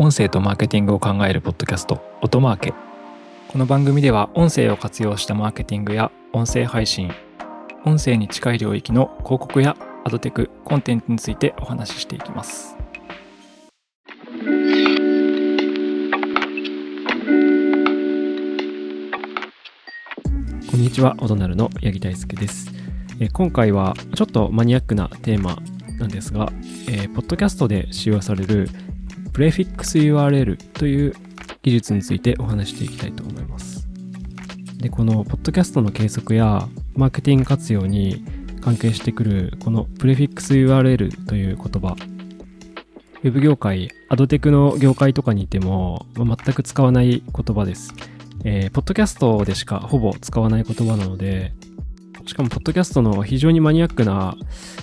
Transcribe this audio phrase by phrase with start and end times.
[0.00, 2.74] 音声とマーケティングを考えるポッドキャスト音マーケ。
[3.48, 7.10] この番組では音声を活用したマーケティングや音声配信
[7.84, 12.76] 音声に近い領域の広告やアドテクコンテンツについてお話ししていきます。
[20.70, 22.70] こんにちはオドナルの八木大輔です。
[23.18, 25.56] え今回はちょっとマニアックなテーマ
[25.98, 26.52] なんですが、
[26.88, 28.68] えー、ポッドキャストで使用される
[29.38, 31.14] プレフィックス URL という
[31.62, 33.86] 技術についてお話していきたいと思います。
[34.78, 38.24] で、このポッドキャストの計測やマーケティング活用に
[38.60, 41.94] 関係してくるこのプレフィックス URL という言葉、
[43.22, 47.94] ウェブ業界、アドテクの業界とかにいても、ま全く使わない言葉です。
[48.42, 51.52] えー、ポッドキャストでしかほぼ使わない言葉なので、
[52.28, 54.36] しかも、ポッドキャストの非常にマニアックな、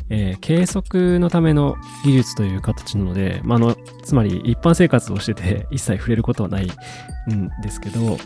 [0.09, 8.17] えー、計測のための技術という形なので、まあ、の、つまり一般生活をしてて 一切触れることはないんですけど、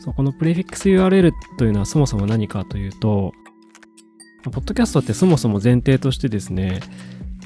[0.00, 3.32] そこのプレフィックス URL というのはそもそも何かというと、
[4.44, 6.80] ポッドキャストってそもそも前提としてですね、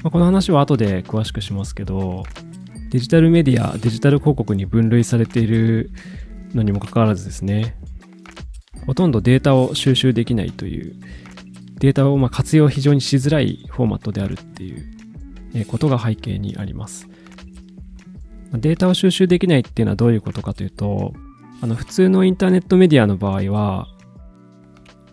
[0.03, 2.23] まあ、この話は後で詳しくしますけど、
[2.89, 5.91] デジタルメディア、デジタル広告に分類されている
[6.53, 7.75] のにもかかわらずですね、
[8.85, 10.95] ほとんどデータを収集できないという、
[11.79, 17.07] データをま活用非常にしづらいフォーマットであるっていうことが背景にあります。
[18.53, 21.13] データを収集できないっていうのはどういうことかというと、
[21.61, 23.87] あの普通のインターネットメディアの場合は、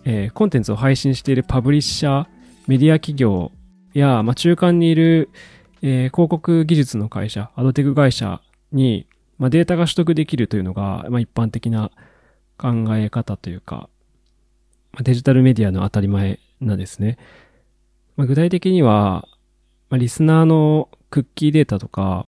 [0.05, 2.27] えー、コンテンツを配信しているパブリッシャー、
[2.66, 3.53] メディア企業
[3.92, 5.30] や、まあ、中間にいる、
[5.82, 8.41] えー、広告技術の会社、アドテク会社
[8.72, 9.06] に、
[9.38, 11.91] まあ、データが取得できるというのが、まあ、一般的な
[12.59, 13.89] 考え方というか、
[15.01, 17.19] デジタルメディアの当たり前なんですね。
[18.17, 19.28] まあ、具体的には、
[19.91, 22.25] まあ、リスナーのクッキーデータとか、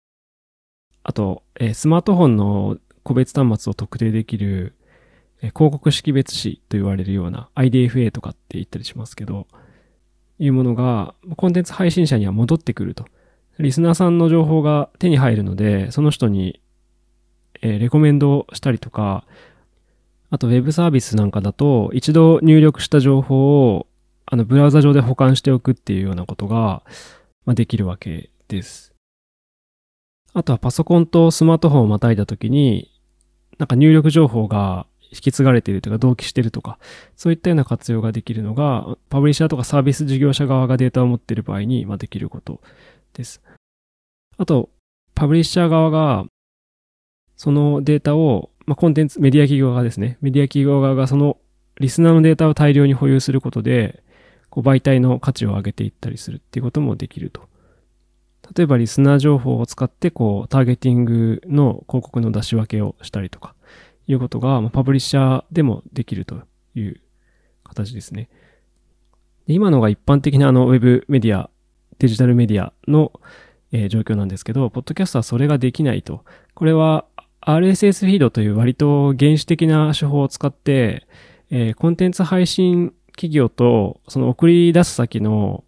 [1.04, 4.76] あと、えー、スマートフォンの個別端末を特定できる、
[5.42, 9.48] えー、広告識別子と言われるような IDFA とかって言ったりしますけど、
[10.40, 13.06] いうものがコンテンツ配信者には戻ってくると。
[13.60, 16.62] リスナーさんの情報が手に入るので、その人に、
[17.62, 19.26] えー、レコメンドしたりとか、
[20.36, 23.88] あと、ウェブサービスなんかだと、一度入力した情報を、
[24.26, 26.84] あの、ブラウザ上で保管しておくっていうようなことが、
[27.46, 28.94] まあ、できるわけです。
[30.34, 32.92] あとは、パソコンとスマートフォンをまたいだときに、
[33.60, 36.80] なんか入力情報が引き継がれているというか、同期してるとか、
[37.16, 42.60] そういったような活用ができるのが、パブリッシャーとかサービス事業者側がデータを持っている場合に、まあ、できること
[43.14, 43.42] です。
[44.36, 44.70] あと、
[45.14, 46.26] パブリッシャー側が、
[47.38, 50.18] そのデータをまあ、コンテンツ、メディア企業側ですね。
[50.22, 51.38] メディア企業側がその
[51.80, 54.04] リスナーのデータを大量に保有することで、
[54.50, 57.42] こう媒体の価値を上げていったりするっていうこともできると。
[58.56, 63.56] 例えばリスナー情報を使ってこうターゲティングの広告の出し分けをしたりとか
[64.08, 66.44] いうことが、まあ、パブリッシャーでもできると
[66.76, 67.02] いう
[67.64, 68.30] 形ですね。
[69.48, 71.50] で今のが一般的なあのウェブメディア、
[72.00, 73.12] デジタルメディアの、
[73.72, 76.24] えー、状況なんですけど、ポッドキャストはそれができないと。
[76.54, 77.06] これは
[77.46, 81.06] RSS フィードという割と原始的な手法を使って、
[81.52, 85.64] えー、コンテンツ配信企業とその送り出す先の、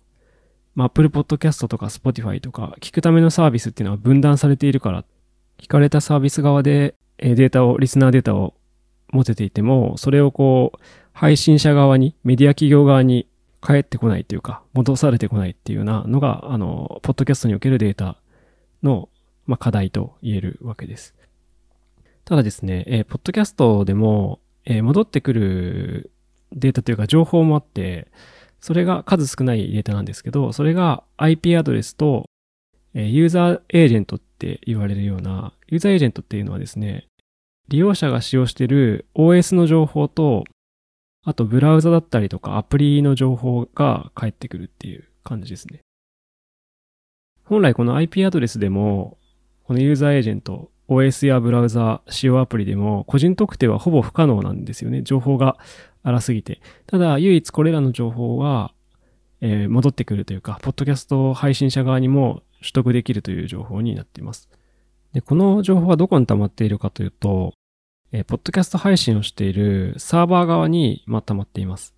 [0.76, 5.06] まあ、Apple Podcast とか Spotify とか聞くためのサービスっていうのは分断されているから、
[5.60, 8.54] 聞かれたサービス側でデータを、リスナーデータを
[9.12, 10.80] 持てていても、それをこう、
[11.14, 13.28] 配信者側に、メディア企業側に
[13.62, 18.18] 返ってこないっていうか、戻されてこないっていうようなのが、あの、ポッドキャストにおけるデータ
[18.84, 19.10] の、
[19.48, 21.17] まあ、課題と言えるわけです。
[22.28, 26.12] ただですね、えー、ポッドキャストでも、えー、戻ってくる
[26.52, 28.12] データというか情報もあって、
[28.60, 32.26] それが数少ないデータなんですけど、それが IP アドレスと、
[32.94, 37.06] えー、ユーザーエージェントって言われるような、ユーザーエージェントっていうのはですね、
[37.70, 40.44] 利用者が使用している OS の情報と、
[41.24, 45.80] あとブラウザだったりとかアプリの情報が返ってくるっていう感じですね。
[47.46, 49.18] 本来この IP アドレスでも、
[49.64, 55.02] このユーザーエージェント OS やブラウザ、使用アプリでも個人特定はほぼ不可能なんですよね。
[55.04, 55.58] 情報が
[56.04, 56.62] 荒すぎて。
[56.86, 58.74] ただ、唯一これらの情報は、
[59.42, 64.50] えー、戻ってくるというか、ポッドキャスト配信者側にも取得できるという情報になっています。
[65.14, 67.54] で、この情報はどこに溜まっているかというと、
[68.12, 71.94] えー、ポッドキャスト配信をしているサーバー側に、まあ、溜まっています。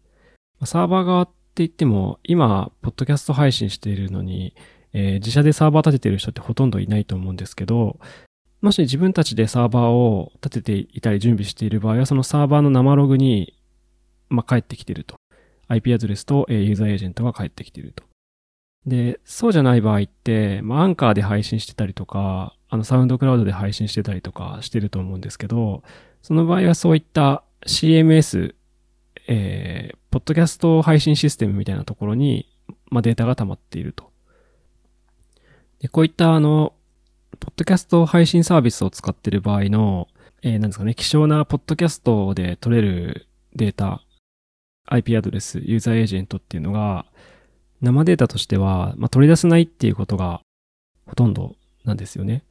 [0.66, 4.56] サーバー側って言っても、今、ポッドキャスト配信しているのに、
[4.94, 8.00] えー、自社でサーバー立ててる人ってほとんどいないと思うんですけど、
[8.62, 13.56] もし自分たちでサーバーを立てていたり準備している場合は、そのサーバーの生ログに、
[14.28, 15.16] まあ、返ってきていると。
[15.70, 18.04] IP アドレスとユーザーエージェントが返ってきていると。
[18.86, 25.84] で、そうじゃない場合って、まあ、アンカーで配信してたりとか、あの、サウンドクラウドで配信してたりとかしてると思うんですけど、
[26.22, 28.56] その場合はそういった CMS、
[29.28, 32.50] えー、ポッドキャスト配信システムみたいなところに、
[32.90, 34.12] まあ、データが溜まっていると。
[35.80, 36.74] で、こういったあの、
[37.40, 40.08] ポッドキャスト配信サービスを使ってる場合の、
[40.42, 44.02] えー、なんですかね、希少なポッドキャストで取れるデータ、
[44.88, 47.06] IP アドレス、ユーザーエージェントっていうのが、
[47.82, 50.42] 生データとしては、まあ、取り出せないっていうことが
[51.06, 51.56] ほとんど
[51.86, 52.44] なんですよね。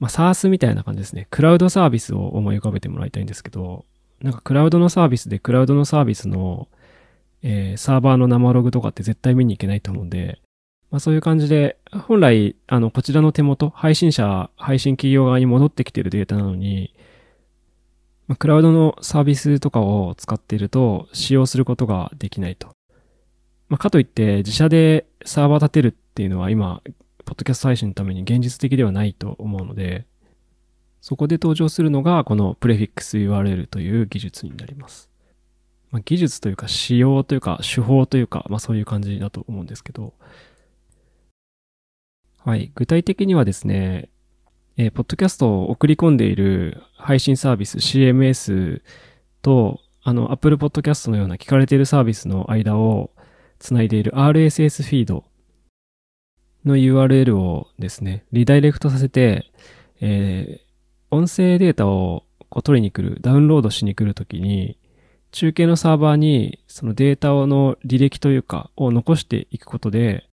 [0.00, 1.28] まあ、SARS みたいな感じですね。
[1.30, 3.84] クラウドサービスを思い浮かべてもらいたいんですけど、
[4.20, 6.68] なんかクラウドのサービスでクラウドのサービスの、
[7.42, 10.40] えー、サーバーの生ログとかって絶対見に行けないと思うんで、
[10.94, 11.76] まあそういう感じで、
[12.06, 16.94] 本来、あの、こちらの手元、配信者、配信企業側に戻ってきてるデータなのに、
[18.28, 22.68] まあ、クラウドのサービスとかを使っていると使用することができないと。
[23.68, 26.80] まあ、かといって自社でサーバー立てるっていうのは今、
[27.24, 30.06] ポッドキャスト配信のために現実的ではないと思うので、
[31.00, 35.10] そこで登場するのがこのプレフィックス URL という技術になります。
[35.90, 40.14] まあ、技術というか仕様というか手法というか、まあそういう感じだと思うんですけど、
[42.44, 42.72] はい。
[42.74, 44.10] 具体的にはですね、
[44.76, 48.82] えー、ポッドキャストを送り込んでいる配信サービス CMS
[49.40, 53.12] と、あの、Apple Podcast のような聞かれているサービスの間を
[53.58, 55.24] つないでいる RSS フィード
[56.66, 59.50] の URL をですね、リダイレクトさせて、
[60.02, 64.78] えー、音声データをこう取りに来る、ダウンロードしに来るときに、
[65.32, 70.28] 中継のサーバーにそのデータの履歴というかを残していくことで、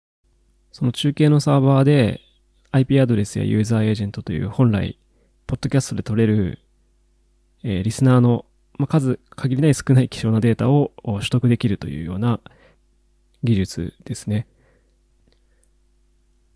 [0.80, 2.22] その中継のサーバーで
[2.72, 4.98] IP アドレスやユーザーエージェントという本来、
[5.46, 6.58] ポッドキャストで取れる、
[7.62, 8.46] えー、リスナーの、
[8.78, 12.40] まあ、数、限りない少ない希少なデータを取得できるというような
[13.44, 14.46] 技術ですね。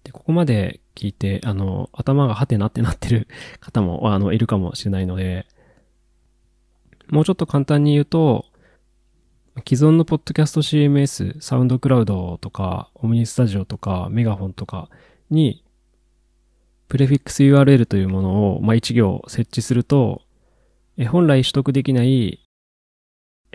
[0.05, 3.29] で、ここまで聞いて、あの、頭がハテナってなってる
[3.61, 5.45] 方も、あの、いるかもしれないので、
[7.09, 8.47] もうちょっと簡単に言うと、
[9.63, 14.89] 既存のポッドキャスト CMS、サウンドクラウドとか、オムニスタジオとか、メガホンとか
[15.31, 15.65] に
[16.89, 20.23] プレフィックス URL というものを、まあ、1行設置すると、
[20.97, 22.45] え本来取得できない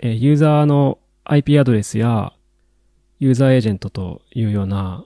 [0.02, 2.32] えユーザーの IP アドレスや
[3.18, 5.04] ユーザーエージェントというような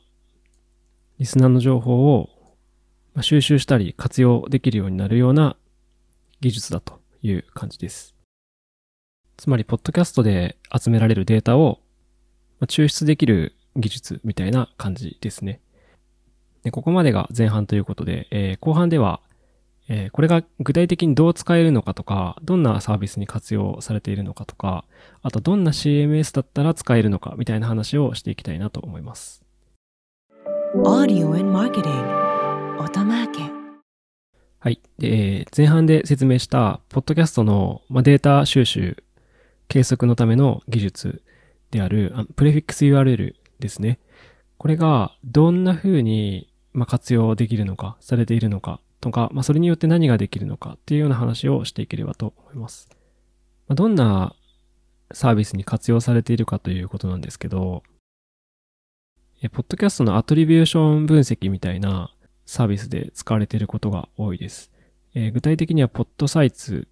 [1.19, 2.31] リスナーの情報を
[3.21, 5.57] 収集したり活用できるようになるような
[6.41, 8.14] 技術だという感じです。
[9.37, 11.81] つまり、ポッドキャストで集められるデータを
[12.63, 15.61] 抽出できる技術みたいな感じですね。
[16.63, 19.21] でここまでが前半ということで、えー、後半では、
[19.89, 24.85] えー、これが具体的にどう使えるのかとか、どんなサービスに活用されているのかとか、
[25.23, 29.45] あとどんな CMS だったら使えるのかみたいな話をしていきたいなと思います。
[34.59, 34.81] はい。
[34.99, 39.04] で、前半で説明した、ポッドキャストの、まデータ収集、
[39.69, 41.23] 計測のための技術
[41.71, 43.99] である、プレフィックス URL ですね。
[44.59, 52.89] これがどんな風にまあ、活用できるのか、されているのかとか、まあ、それによって何ができるのかっていうような話をしていければと思います。
[53.69, 54.35] まあ、どんな
[55.13, 57.85] サービスに活用されているかということなんですけど、
[59.41, 62.13] え、ポッドキャストのアトリビューション分析みたいな
[62.45, 64.73] サービスで使われていることが多いです。
[65.15, 66.89] えー、具体的にはポッドサイツ、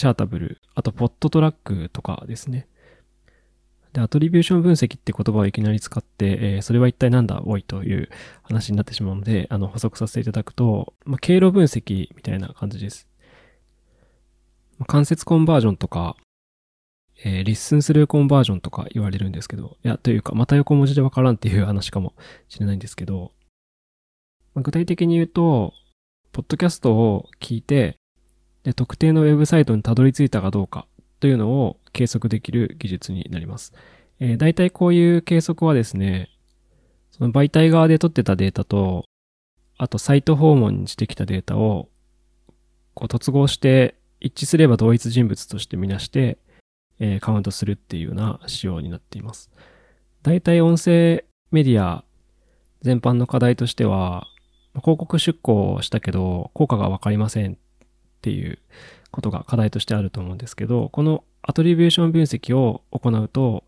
[0.00, 2.66] チャータブル、あとポッドトラックとかですね。
[3.92, 8.08] で、アトリビューション分析って言葉をいきなり使って、えー、それは一体何だ、おいという
[8.42, 13.08] 話になってしまうので、あの、補足させていただくと、まあ、経路分析みたいな感じです。
[14.78, 16.16] まあ、関節コンバージョンとか、
[17.22, 22.14] えー、リッスンスルーコンバージョンとか言われるんですけど、いや、というか、また横文字でわからんっていう話かも
[22.48, 23.32] しれないんですけど、
[24.54, 25.74] まあ、具体的に言うと、
[26.32, 27.99] ポッドキャストを聞いて、
[28.64, 30.86] で特定のウェブサイトにたどり着いたかどうか
[31.18, 33.72] というのを計測できる技術になります。
[34.20, 36.28] えー、大体こういう計測はですね、
[37.10, 39.04] その媒体側で取ってたデータと、
[39.78, 41.88] あとサイト訪問にしてきたデータを、
[42.94, 46.38] こう突合して一致すれば同一人物としてみなして、
[46.98, 49.50] えー、カウントするっていうような仕様になっています。
[50.22, 52.04] 大体音声メディア
[52.82, 54.26] 全般の課題としては、
[54.74, 57.58] 広告出稿したけど効果がわかりません
[58.20, 58.58] っていう
[59.10, 63.64] ことが課題としてあると思うんですけど、このアトリビューション分析を行うと、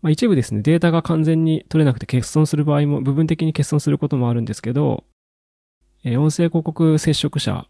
[0.00, 5.02] まあ、一部ですね、データが完全に取れなくて欠損する場合も、部分的に欠損することもあるんですけど、
[6.04, 7.66] え、音声広告接触者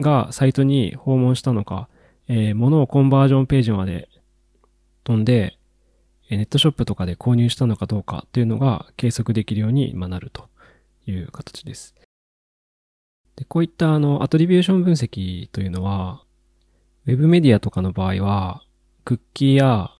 [0.00, 1.88] がサイトに訪問したのか、
[2.26, 4.08] えー、物をコンバージョンページまで
[5.04, 5.56] 飛んで、
[6.28, 10.48] ネットショップとかで購入したのかどうかっていうのが計測できるようになると
[11.06, 11.94] いう形です。
[13.38, 16.24] でこういったあの、アトリビューション分析というのは、
[17.06, 18.64] ウェブメディアとかの場合は、
[19.04, 19.92] クッキーや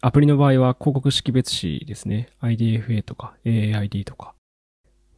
[0.00, 2.30] アプリの場合は広告識別子ですね。
[2.40, 4.34] IDFA とか AAID とか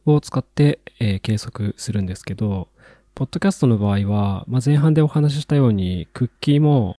[0.05, 2.67] を使って、えー、計測するんですけど、
[3.15, 6.95] ポッドキャストの場合は、まあ、前半でお話ししたように、クッキーも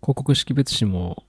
[0.00, 1.24] 広告識別子も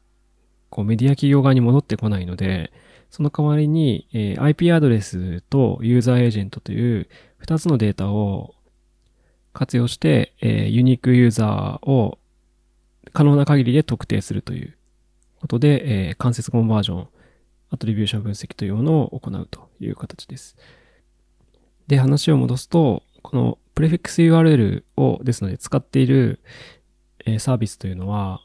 [0.69, 2.71] こうメディア企業側に戻ってこないので、
[3.11, 7.07] その代わりに、えー、IP アドレスとユーザーエージェントという
[7.45, 8.55] 2つのデータを
[9.53, 12.17] 活用して、えー、ユニークユーザーを
[13.11, 14.77] 可能な限りで特定するという
[15.39, 17.07] ことで、えー、間接コンバージョン、
[17.69, 20.55] アトリビューション分析というものを行うという形です。
[21.87, 26.39] で、話を戻すと、このプレフィックス URL をですので使っている、
[27.25, 28.41] えー、サービスというのは、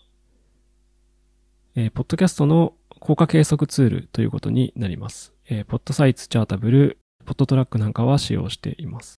[1.76, 5.32] えー、ポッドキャストの効果計測ツールということになります。
[5.48, 9.16] えー、ポッドサイツ、チャータブル、ポッドトラックなんかは使用しています。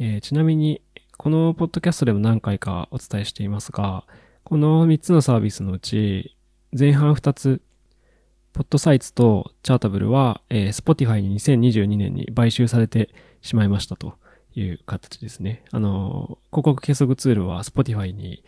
[0.00, 0.82] えー、ちなみに、
[1.16, 4.04] このポッドキャストでも何回かお伝えしていますが、
[4.42, 6.36] この3つのサービスのうち、
[6.76, 7.62] 前半2つ、
[8.52, 14.14] ポッドサイツとチャータブルは、えー、Spotify に2022年に買収されてしまいましたと
[14.56, 15.62] いう形ですね。
[15.70, 18.42] あの、広告計測ツールは Spotify に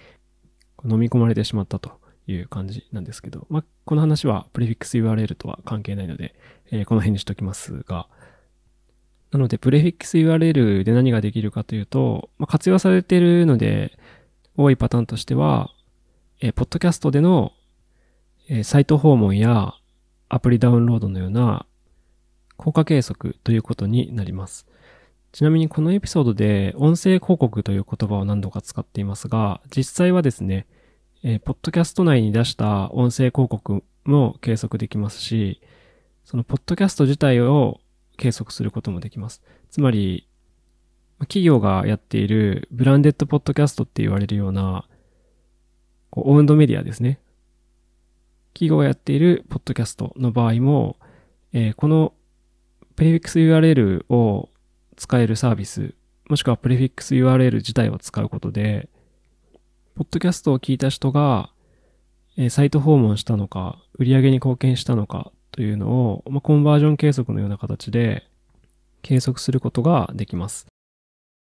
[0.84, 1.92] 飲み込まれてしまったと
[2.26, 6.34] いう感じなんですけど、まあ、この話はプレフィックス URL とは関係ないので、
[6.72, 8.08] えー、この辺にしときますが、
[9.34, 13.98] なので、プレフィックス URL で何ができるかというと、まあ、活用されているので、
[14.56, 15.74] 多いパターンとしては、
[16.40, 17.50] えー、ポッドキャストでの、
[18.48, 19.74] えー、サイト訪問や
[20.28, 21.66] アプリダウンロードのような
[22.56, 24.68] 効果計測ということになります。
[25.32, 30.68] ちなみにこのエピソードで音声広告という言葉を何度か使っていますが、実際はですね、
[31.24, 35.60] えー、ポッドキャスト内に出した音声広告も計測できますし、
[36.24, 37.80] そのポッドキャスト自体を
[38.16, 39.42] 計測することもできます。
[39.70, 40.28] つまり、
[41.20, 44.86] 企業がやっているブランデッドポッドキャストって言われるような、
[46.10, 47.20] こうオウンドメディアですね。
[48.52, 50.96] 企業がやっているポッドキャストの場合も、
[51.52, 52.14] えー、この
[52.96, 54.48] プレフィックス URL を
[54.96, 55.94] 使えるサービス、
[56.28, 58.88] もしくはプレフィックス URL 自体を使うことで、
[59.96, 61.50] ポッドキャストを聞いた人が、
[62.36, 68.26] えー、サイト訪問したのか、売り上げに貢献したのかというのを、まあ、コンバージョン計測のような形で
[69.02, 70.66] 計測することができます。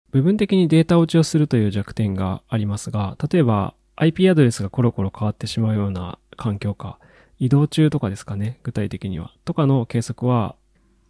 [0.10, 6.98] 部分的にデータ落ちをするという弱点がありますが、例えば IP アドレスがコロコロ変わってしまうような環境下、
[7.38, 9.36] 移動中とかですかね、具体的には。
[9.46, 10.56] とかの計測は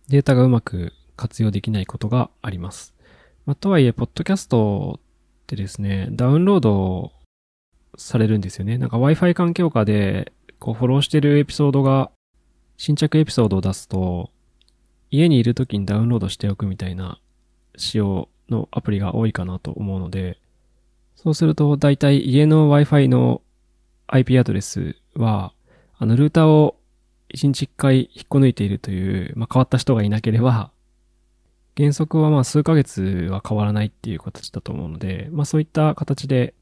[0.10, 2.93] データがうまく活用できないことがあります。
[3.45, 7.13] まあ、とはいえ、ポッドキャストってですね、ダウンロード
[7.98, 8.77] されるんですよね。
[8.77, 12.12] なんか Wi-Fi 環境下で、こうフォローしてるエピソードが、
[12.83, 14.31] 新着エピソードを出すと、
[15.11, 17.19] 家にいる時にダウンロードしておくみたいな
[17.77, 20.39] 仕様のアプリが多いかなと思うので、
[21.15, 23.43] そうすると大体家の Wi-Fi の
[24.07, 25.53] IP アドレスは、
[26.00, 26.75] あのルーターを
[27.35, 30.71] 1日1回引っこ抜いているという、まあ、変わった人がいなければ、
[31.77, 36.55] 原則はま数ヶ月は変わらないっていう形だと思うので、まあそういった形で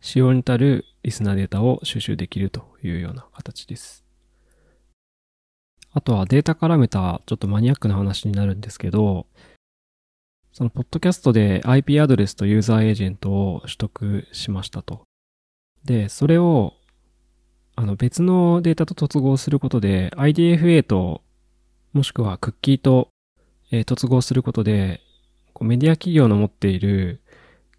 [0.00, 4.03] 使用に足るリスナーデータを収集できるというような形です。
[5.94, 9.26] あとはデータ絡めたちょっとマニアックな話になるんですけど、
[10.52, 15.02] そのポッドキャストで IP アドレスとユーザーエージェントを取得しましたと。
[15.84, 16.74] で、それを
[17.76, 21.22] あの別のデータと突合することで IDFA と
[21.92, 23.08] もしくはクッキーと、
[23.70, 25.00] えー、突合することで
[25.52, 27.20] こうメディア企業の持っている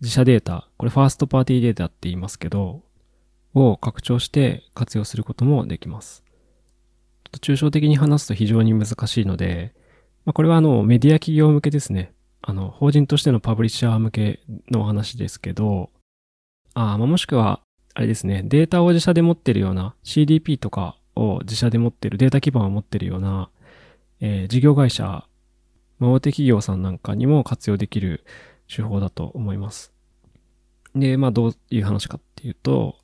[0.02, 2.84] 自社データ、これファーストパーティーデータって言いますけど、
[3.54, 6.25] を拡張して活用することもできます。
[7.39, 9.74] と抽象的に話すと非常に難しいので、
[10.25, 12.13] まあ、これはあのメディア企業向けですね。
[12.42, 14.39] あの、法人としてのパブリッシャー向け
[14.70, 15.89] の話ですけど、
[16.74, 17.62] あま、もしくは、
[17.94, 23.50] あれですね、データを自社で持ってるような CDP とかを自社で持ってる、データ基盤を持ってるような、
[24.20, 25.25] えー、事業会社、
[26.00, 28.25] 大手企業さんなんかにも活用できる
[28.68, 29.94] 手法だと思います。
[30.94, 32.98] で、まあどういう話かっていうと、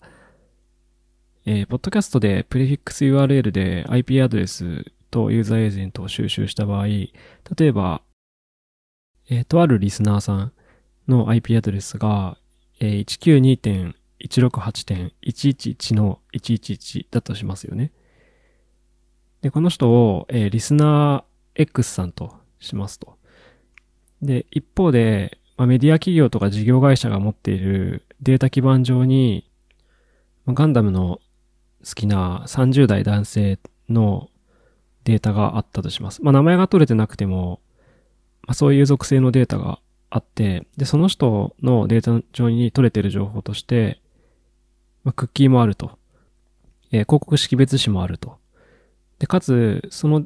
[1.44, 7.12] えー、ポッドキャストでプレフィックス URL で IP アドレスとユーザーエージェントを収集した場合、例
[7.62, 8.04] えば、
[9.28, 10.52] えー、とあるリスナーさん
[11.08, 12.38] の IP アドレスが、
[12.80, 13.06] えー、
[14.20, 17.92] 192.168.111の111だとしますよね。
[19.42, 23.18] で、この人を、えー、リスナー X さんとしますと。
[24.22, 29.50] で、一方で、まあ、メディア企業とか事業会社が持っているデータ基盤上に、
[30.46, 31.20] まあ、ガンダムの
[31.86, 33.60] 好きな30代男性
[33.90, 34.30] の
[35.04, 36.24] データがあったとします。
[36.24, 37.60] まあ、名前が取れてなくても、
[38.44, 44.00] まあ、そういう属性のデータがあって、で、その人のデータ上に取れてる情報として、
[45.04, 45.98] まあ、クッキーもあると。
[46.92, 48.38] えー、広告識別紙もあると。
[49.20, 50.26] で、かつ、その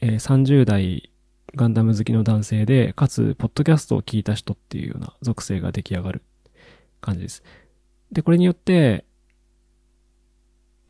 [0.00, 1.10] えー、30代
[1.54, 6.22] ガンダム好きの男性で、かつ、ポッドキャストを聞いた人っていうような属性が出来上がる
[7.00, 7.42] 感じです。
[8.12, 9.04] で、これによって、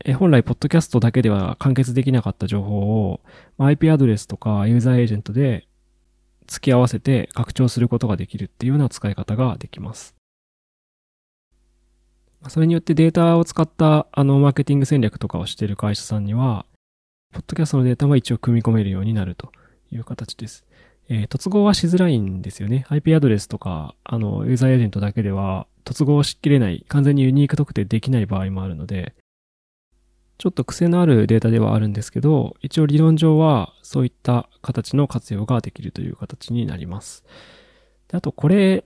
[0.05, 3.21] え、本来、ポッドキャストだけでは完結できなかった情報を、
[3.57, 5.67] IP アドレスとかユーザーエージェントで
[6.47, 10.15] 付き合わせて拡張することができるっていうような使い方ができます。
[12.47, 16.65] それによってデータを使ったあのマーケティング戦略とかをしている会社さんには、
[17.31, 19.51] ポッドキャストのデータも一応組み込めるようになると
[19.91, 20.65] いう形です。
[21.09, 22.85] えー、突合はしづらいんですよね。
[22.89, 29.13] IP アドレスとか、あの、ユーザーエージェントだけでは、突合しきれない、完全にユニーク特定できない場合もあるので、
[30.39, 37.23] ちょっと癖のあるデータではあるんですけど、一応理論上はそういった形の活用ができるという形になります。
[38.07, 38.85] であと、これ、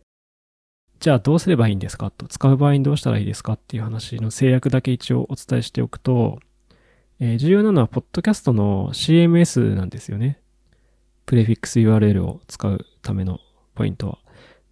[0.99, 6.39] じゃあどうすればいいんですかと、使う場合にどうしたらいいですかっていう話の制約だけ一応お伝えしておくと、
[7.19, 10.39] えー、重要なのは、ポッドキャストの CMS なんですよね。
[11.25, 13.39] プレフィックス URL を使うための
[13.75, 14.17] ポイントは。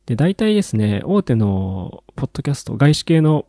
[0.06, 3.46] で、大体ですね、大手のポッドキャスト、外資系の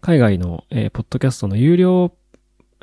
[0.00, 2.12] 海外の、えー、ポッドキャストの有料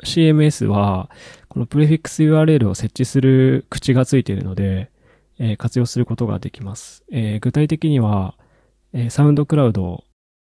[0.02, 1.10] CMS は、
[1.48, 4.90] このプレフィックス URL を設置する口がついているので、
[5.38, 7.04] えー、活用することができます。
[7.10, 8.36] えー、具体的には、
[8.92, 10.04] え、サウンドクラウド、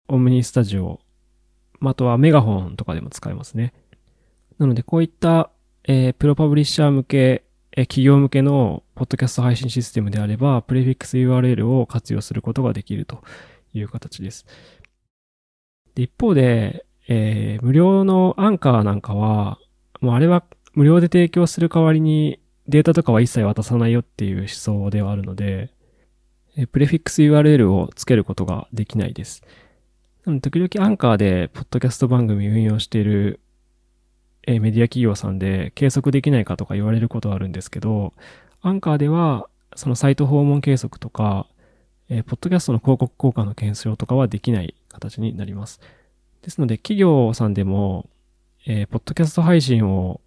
[0.07, 0.99] オムニスタジオ、
[1.81, 3.73] あとはメガホンとかでも使えますね。
[4.59, 5.51] なので、こういった、
[5.83, 13.23] えー、プロパブリッシャー向け、えー、企業向けのポッドキャスト配信システムであれば、プレフィックス URL を活用することができると
[13.73, 14.45] いう形です。
[15.95, 19.59] で一方で、えー、無料のアンカーなんかは、
[20.01, 20.43] もうあれは
[20.73, 25.71] 無料で提供する代わりにデータとかは一切渡さないよっていう思想ではあるので、
[26.55, 29.43] えプレフィックス URL をつけることができないです。
[30.41, 33.39] 時々アンカーでポッドキャスト番組運用している
[34.47, 38.13] えメディア企業さんで計測できないかとか言われることはあるんですけど、
[38.61, 41.45] アンカーではそのサイト訪問計測とか、
[42.09, 45.79] えポッドキャストの広告効果の検証とかはできない形になります。
[46.41, 48.09] ですので企業さんでも、
[48.65, 50.21] えー、ポッドキャスト配信を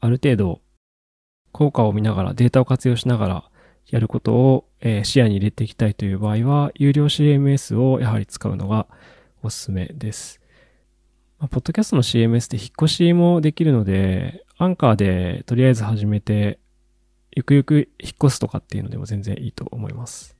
[0.00, 0.60] ある程度
[1.52, 3.50] 効果を見ながらデータを活用しながら
[3.86, 8.86] やることを、えー、視野に入れていきたいという場合は、有料 CMS をやはり使うのが
[9.42, 10.37] おすすめです。
[11.38, 16.58] まあ、ポッドキャストの CMS って引っ越しもできるので、アンカーでとりあえず始めて、
[17.36, 20.36] ゆくゆく引っ越すとかっていうのでも全然いいと思います。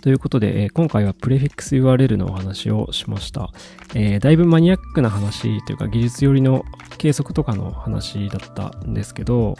[0.00, 3.50] ということで、えー、今回はプレフィックス URL のお話をしました、
[3.94, 6.62] えー、だいぶマニアックな話というか技術寄りの
[6.98, 9.56] 計測とかの話だったんですけど、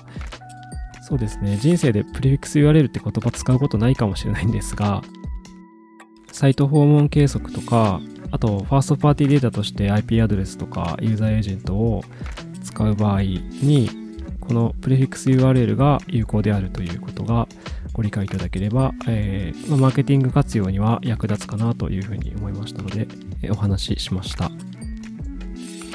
[1.03, 1.59] そうですね。
[1.59, 5.03] 人生でプレフィックス URL って言葉使うことないかもしれないんですが、
[6.33, 8.01] サイト訪問計測とか、
[8.35, 12.03] あと、ファーストパーティーデータとして IP アドレスとかユーザーエージェントを
[12.65, 13.89] 使う場合に、
[14.41, 17.47] このプレフィックス URL が有効であるということが
[17.93, 23.07] ご理解いただければ、えー、まあ、マーケティング活用には役立つかなというふうに思いましたので、
[23.43, 24.51] えー、お話ししました。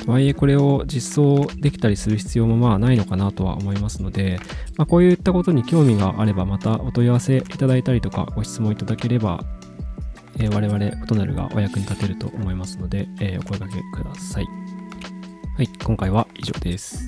[0.05, 4.39] とはいえこれを実装できたりする必要もまあないのかなとは思いますので、
[4.77, 9.43] まあ、こういったことに興味があればまたお問い合わせいただいたりとかご質問いただければ、
[10.41, 14.45] えー、我々、異なるがお役に立てると思いますので、えー、お声掛けください。
[15.57, 17.03] はい、今回は以上です。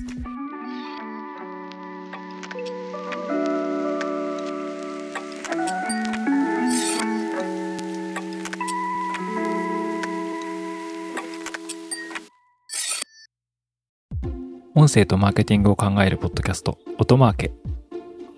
[14.74, 17.52] 音声とマーケティングを考えるポッドキャスト、音マーケ。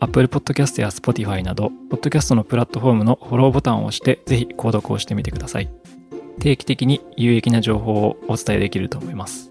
[0.00, 5.70] Apple Podcast や Spotify など、ポッドキャストのプラットフォームのフォローボタンを押して、ぜひ購読をしてみてください。
[6.40, 9.50] 定期的に有益な情報をお伝えできると思います。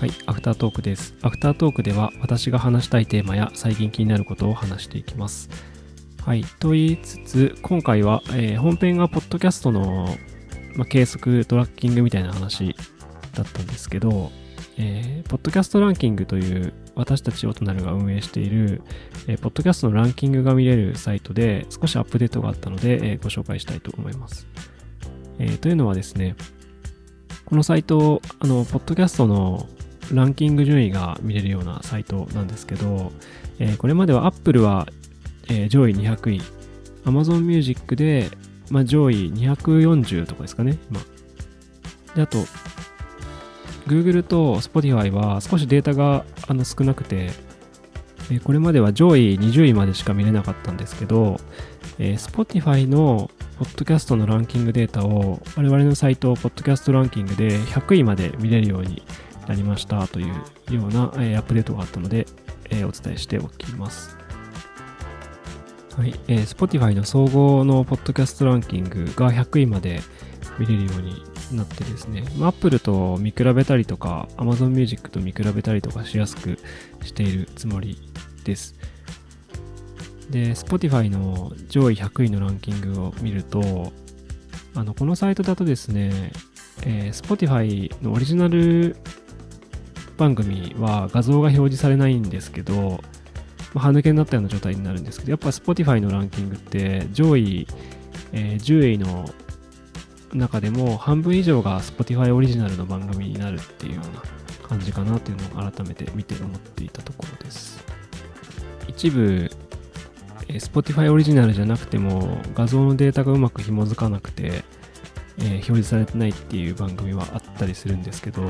[0.00, 1.14] はい、アフタートークです。
[1.22, 5.50] アフタートークでは私が話したいテーマや最近気になることを話していきます。
[6.24, 10.16] はい、と言いつつ、今回は、えー、本編がポッドキャストの
[10.76, 12.74] まあ、計測、トラッキングみたいな話
[13.34, 14.30] だったんですけど、
[14.78, 18.82] えー、ポッドキャストランキングという私たちオトナルが運営している、
[19.26, 24.46] えー、ポッドキャストのランキングが見れるサイトで少しアップデートがあったので、えー、ご紹介したいと思います。
[25.38, 26.36] えー、というのはですね、
[27.44, 29.68] このサイト、あの、ポッドキャストの
[30.12, 33.12] ランキング順位が見れるようなサイトなんですけど、
[33.58, 34.86] えー、これまでは Apple は、
[35.48, 36.42] えー、上位200位、
[37.04, 38.30] Amazon Music で、
[38.70, 41.00] まあ、上位240とかですかね、今。
[42.14, 42.38] で、あと、
[43.90, 47.30] Google と Spotify は少しデータがあの少なくて、
[48.30, 51.40] え、これまでは上位20位までしか見れなかったんですけど、
[51.98, 59.02] えー、Spotify のポッドキャストのランキングデータを我々のサイト、ポッドキャストランキングで100位まで見れるように
[59.48, 60.28] なりましたという
[60.72, 62.26] ような、えー、アップデートがあったので、
[62.70, 64.16] えー、お伝えしておきます。
[65.96, 70.00] はい、えー、Spotify の総合のポッドキャストランキングが100位まで
[70.58, 76.58] 見れるようになってですね、Apple と見比べたりとか、Amazon Music と見比べたりとかしやすく
[77.02, 77.98] しているつもり
[78.44, 78.74] です。
[80.30, 83.92] で、Spotify の上位100位のランキングを見ると、
[84.74, 86.32] あの、このサイトだとですね、
[86.84, 88.96] えー、Spotify のオリジナル
[90.16, 93.00] 番組は画像が表示されないんですけど、
[93.74, 97.66] まあ、歯抜けになったような状態になるんですけど、やっぱ Spotify のランキングって上位、
[98.32, 99.28] えー、10位の
[100.32, 104.22] 中でも半分以上が Spotify オリジナルの番組になるっていうような
[104.68, 107.82] 感じかなというのを改めて見て思っていたところです。
[108.86, 109.50] 一部、
[110.48, 114.64] え、Spotify オリジナルじゃなくても画像のデータがうまく紐づかなくて、
[115.38, 118.42] えー、表示されてないっていう番組はあったりするんですけど、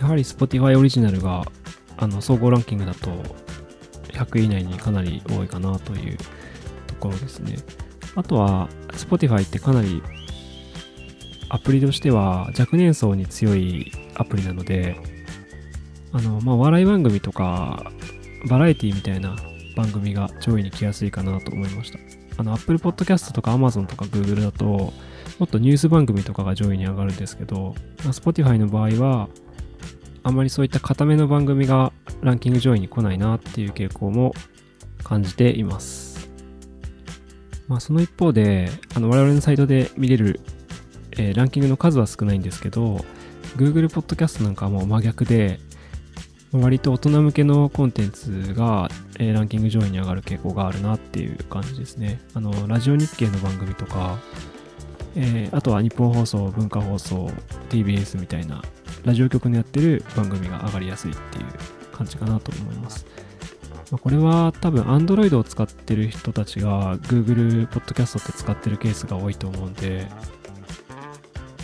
[0.00, 1.44] やはり Spotify オリジナルが
[1.96, 3.10] あの総合ランキングだと
[4.08, 6.16] 100位以内にかなり多いかなという
[6.86, 7.56] ところですね。
[8.16, 10.02] あとは Spotify ってかなり
[11.48, 14.96] アプリとしては若年層に強いアプリなので、
[16.12, 17.90] あの、まあ、笑い番組とか
[18.48, 19.36] バラエティみたいな
[19.76, 21.98] 番組が上位に来やすいかなと思いました。
[22.38, 24.92] あの、Apple Podcast とか Amazon とか Google だと、も
[25.44, 29.28] っとニュース番組とかが上位に上がるんですけど、まあ、Spotify の場合は、
[30.22, 31.92] あまりそういった固めの番組が
[32.22, 34.34] ランキング上位に来ないなっていう傾向も
[35.02, 36.09] 感じています。
[37.70, 40.40] まあその一方で、あの我々のサイトで見れる、
[41.12, 42.96] えー、ランキングの数は少ないんですけど、
[43.56, 45.60] Google Podcast なんかはもう真逆で、
[46.50, 48.88] 割と大人向けのコンテンツが、
[49.20, 52.20] えー、ランキング上位に上がる傾向があるなっていう感じですね。
[52.34, 54.18] あの、ラジオ日経の番組とか、
[55.14, 57.30] えー、あとは日本放送、文化放送、
[57.68, 58.62] TBS みたいな
[59.04, 61.44] ラジオ局のやってる番組が上がりやすいっていう
[61.92, 63.06] 感じかなと思います。
[63.90, 70.06] ま、これは多分 Android を使ってる人たちが Google Podcast って使ってるケースが多いと思うんで、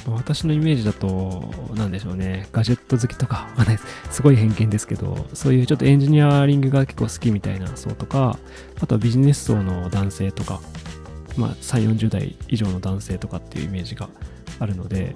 [0.08, 3.86] 私のイメージだと、なんでしょうね、ガジェット好きとか、わかんないです。
[4.16, 8.38] すごい偏見ですけど、そういうちょっとエンジニアリングが結構好きみたいな層とか、
[8.80, 10.60] あとはビジネス層の男性とか、
[11.36, 14.08] まあ3、40代以上の男性とかっていうイメージが
[14.60, 15.14] あるので、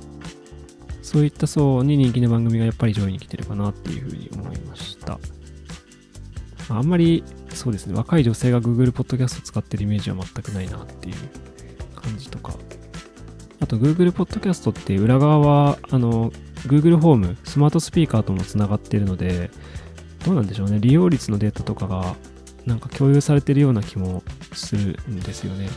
[1.03, 5.19] そういった層に人気の番組がやっぱり上位に来てるかなっていうふうに思いました。
[6.77, 11.15] あんまりそうですね、若い女性が Google Podcast 使ってるイメージは全くないなっていう
[11.95, 12.55] 感じとか。
[13.61, 16.33] あと Google Podcast って裏側はあの
[16.67, 19.51] Google ホーム、スマートスピーカーともつながってるので、
[20.25, 22.15] どうなんでしょうね、利用率のデータとかが
[22.67, 25.69] なんか共有されてるような気もするんですよね。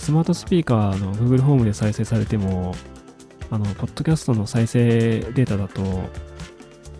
[0.00, 2.74] スマートスピーカーの Google ホームで再生されても、
[3.50, 5.82] あの、ポッドキャストの再生データだと、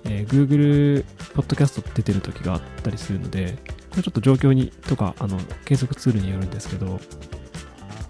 [0.09, 3.59] えー、Google ポッドキャスト出てる時があったりするので、
[3.90, 7.01] これちょっと状況に、とか、あの、計測ツールによるんですけど、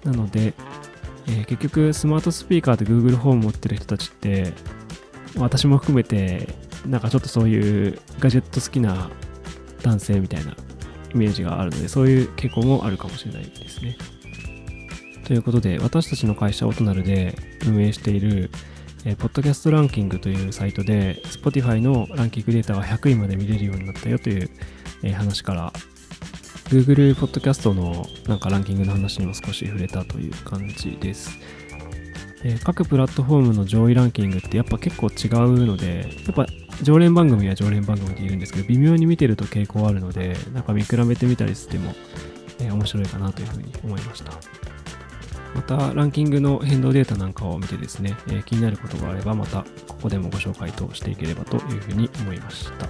[0.04, 0.54] なので、
[1.28, 4.52] えー、結局、スマートスピーカーで Google ホーム持ってる人たちって、
[5.36, 6.48] 私も含めて、
[6.86, 9.10] なんかちょっとそういうガジェット好きな
[9.82, 10.52] 男性みたいな
[11.12, 13.96] イメージがあるので、そういう傾向もあるかもしれないですね。
[15.24, 18.50] ということで、私たちの会社オトナルで運営している、
[19.06, 24.50] えー、ポッドキャストランキングというサイトで、Spotify のランキングデータが100位まで見れるようになったよという、
[25.04, 25.72] えー、話から、
[26.70, 31.38] Google ポッドキャストのなんかランキングの話にも少し触れたという感じです。
[32.42, 36.46] えー、各プラットフォームの上位ランキングってやっぱ結構違うので、やっぱ
[36.82, 41.94] 常連番組は常連番組でいるんですけど、微妙に見てると傾向あるので、なんか見比べてみたりしても、
[42.58, 44.32] え、面白いかなというふうに思いました。
[45.56, 52.86] またランキングの変動データなんかを見てですね、え、気になることがあればまたここでもご紹介としていければというふうに思いました。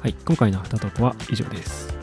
[0.00, 1.97] はい、今回のアフタトークは以上です。